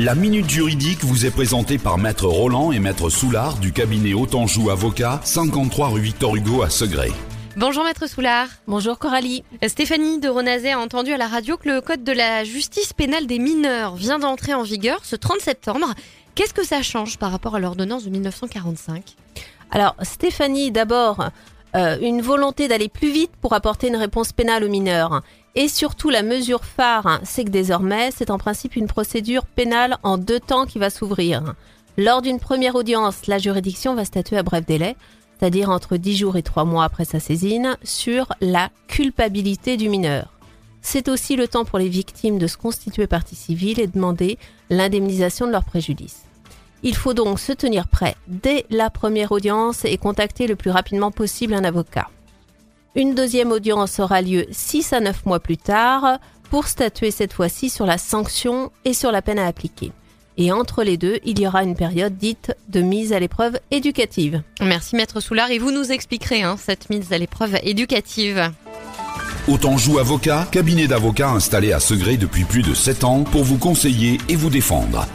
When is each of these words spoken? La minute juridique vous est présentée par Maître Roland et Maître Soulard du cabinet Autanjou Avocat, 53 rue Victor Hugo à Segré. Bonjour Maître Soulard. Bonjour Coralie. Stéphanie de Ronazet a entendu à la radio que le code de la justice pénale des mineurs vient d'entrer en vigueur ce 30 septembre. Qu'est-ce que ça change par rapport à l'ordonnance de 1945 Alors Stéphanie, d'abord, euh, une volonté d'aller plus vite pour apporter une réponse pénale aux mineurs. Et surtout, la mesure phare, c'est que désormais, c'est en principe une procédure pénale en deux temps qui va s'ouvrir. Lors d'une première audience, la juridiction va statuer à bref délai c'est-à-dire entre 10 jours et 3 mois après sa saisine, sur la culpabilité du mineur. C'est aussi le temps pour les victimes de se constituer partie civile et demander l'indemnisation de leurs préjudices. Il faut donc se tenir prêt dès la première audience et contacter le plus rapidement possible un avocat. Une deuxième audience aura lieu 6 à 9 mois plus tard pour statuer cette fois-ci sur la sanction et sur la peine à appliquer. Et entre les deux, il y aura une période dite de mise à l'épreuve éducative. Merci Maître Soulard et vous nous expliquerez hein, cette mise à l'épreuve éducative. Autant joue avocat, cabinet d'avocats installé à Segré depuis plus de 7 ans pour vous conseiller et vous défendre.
La 0.00 0.14
minute 0.14 0.48
juridique 0.48 1.02
vous 1.02 1.26
est 1.26 1.30
présentée 1.32 1.76
par 1.76 1.98
Maître 1.98 2.28
Roland 2.28 2.70
et 2.70 2.78
Maître 2.78 3.10
Soulard 3.10 3.58
du 3.58 3.72
cabinet 3.72 4.14
Autanjou 4.14 4.70
Avocat, 4.70 5.20
53 5.24 5.88
rue 5.88 6.00
Victor 6.00 6.36
Hugo 6.36 6.62
à 6.62 6.70
Segré. 6.70 7.10
Bonjour 7.56 7.82
Maître 7.82 8.08
Soulard. 8.08 8.46
Bonjour 8.68 9.00
Coralie. 9.00 9.42
Stéphanie 9.66 10.20
de 10.20 10.28
Ronazet 10.28 10.70
a 10.70 10.78
entendu 10.78 11.12
à 11.12 11.16
la 11.16 11.26
radio 11.26 11.56
que 11.56 11.68
le 11.68 11.80
code 11.80 12.04
de 12.04 12.12
la 12.12 12.44
justice 12.44 12.92
pénale 12.92 13.26
des 13.26 13.40
mineurs 13.40 13.96
vient 13.96 14.20
d'entrer 14.20 14.54
en 14.54 14.62
vigueur 14.62 15.00
ce 15.02 15.16
30 15.16 15.40
septembre. 15.40 15.92
Qu'est-ce 16.36 16.54
que 16.54 16.64
ça 16.64 16.80
change 16.80 17.18
par 17.18 17.32
rapport 17.32 17.56
à 17.56 17.58
l'ordonnance 17.58 18.04
de 18.04 18.10
1945 18.10 19.02
Alors 19.72 19.96
Stéphanie, 20.02 20.70
d'abord, 20.70 21.28
euh, 21.74 21.98
une 22.00 22.22
volonté 22.22 22.68
d'aller 22.68 22.88
plus 22.88 23.10
vite 23.10 23.32
pour 23.40 23.52
apporter 23.52 23.88
une 23.88 23.96
réponse 23.96 24.32
pénale 24.32 24.64
aux 24.64 24.68
mineurs. 24.68 25.22
Et 25.54 25.68
surtout, 25.68 26.10
la 26.10 26.22
mesure 26.22 26.64
phare, 26.64 27.20
c'est 27.24 27.44
que 27.44 27.50
désormais, 27.50 28.10
c'est 28.16 28.30
en 28.30 28.38
principe 28.38 28.76
une 28.76 28.86
procédure 28.86 29.44
pénale 29.46 29.98
en 30.02 30.18
deux 30.18 30.40
temps 30.40 30.66
qui 30.66 30.78
va 30.78 30.90
s'ouvrir. 30.90 31.54
Lors 31.96 32.22
d'une 32.22 32.38
première 32.38 32.76
audience, 32.76 33.26
la 33.26 33.38
juridiction 33.38 33.94
va 33.94 34.04
statuer 34.04 34.38
à 34.38 34.42
bref 34.42 34.64
délai 34.64 34.96
c'est-à-dire 35.38 35.70
entre 35.70 35.96
10 35.96 36.16
jours 36.16 36.36
et 36.36 36.42
3 36.42 36.64
mois 36.64 36.84
après 36.84 37.04
sa 37.04 37.20
saisine, 37.20 37.76
sur 37.82 38.32
la 38.40 38.70
culpabilité 38.88 39.76
du 39.76 39.88
mineur. 39.88 40.32
C'est 40.82 41.08
aussi 41.08 41.36
le 41.36 41.48
temps 41.48 41.64
pour 41.64 41.78
les 41.78 41.88
victimes 41.88 42.38
de 42.38 42.46
se 42.46 42.56
constituer 42.56 43.06
partie 43.06 43.36
civile 43.36 43.80
et 43.80 43.86
demander 43.86 44.38
l'indemnisation 44.70 45.46
de 45.46 45.52
leurs 45.52 45.64
préjudices. 45.64 46.27
Il 46.82 46.94
faut 46.94 47.14
donc 47.14 47.40
se 47.40 47.52
tenir 47.52 47.88
prêt 47.88 48.14
dès 48.28 48.64
la 48.70 48.90
première 48.90 49.32
audience 49.32 49.84
et 49.84 49.96
contacter 49.98 50.46
le 50.46 50.56
plus 50.56 50.70
rapidement 50.70 51.10
possible 51.10 51.54
un 51.54 51.64
avocat. 51.64 52.08
Une 52.94 53.14
deuxième 53.14 53.52
audience 53.52 54.00
aura 54.00 54.22
lieu 54.22 54.46
6 54.50 54.92
à 54.92 55.00
9 55.00 55.26
mois 55.26 55.40
plus 55.40 55.56
tard 55.56 56.18
pour 56.50 56.66
statuer 56.66 57.10
cette 57.10 57.32
fois-ci 57.32 57.68
sur 57.68 57.86
la 57.86 57.98
sanction 57.98 58.70
et 58.84 58.94
sur 58.94 59.12
la 59.12 59.22
peine 59.22 59.38
à 59.38 59.46
appliquer. 59.46 59.92
Et 60.36 60.52
entre 60.52 60.84
les 60.84 60.96
deux, 60.96 61.18
il 61.24 61.40
y 61.40 61.46
aura 61.48 61.64
une 61.64 61.74
période 61.74 62.16
dite 62.16 62.54
de 62.68 62.80
mise 62.80 63.12
à 63.12 63.18
l'épreuve 63.18 63.58
éducative. 63.72 64.42
Merci 64.60 64.94
Maître 64.94 65.20
Soulard 65.20 65.50
et 65.50 65.58
vous 65.58 65.72
nous 65.72 65.90
expliquerez 65.90 66.42
hein, 66.42 66.56
cette 66.56 66.90
mise 66.90 67.12
à 67.12 67.18
l'épreuve 67.18 67.58
éducative. 67.64 68.52
Autant 69.48 69.76
joue 69.76 69.98
avocat, 69.98 70.46
cabinet 70.52 70.86
d'avocats 70.86 71.30
installé 71.30 71.72
à 71.72 71.80
Segré 71.80 72.16
depuis 72.16 72.44
plus 72.44 72.62
de 72.62 72.74
7 72.74 73.02
ans 73.02 73.24
pour 73.24 73.42
vous 73.42 73.58
conseiller 73.58 74.18
et 74.28 74.36
vous 74.36 74.50
défendre. 74.50 75.06